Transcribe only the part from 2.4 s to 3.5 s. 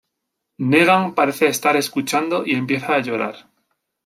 y empieza a llorar.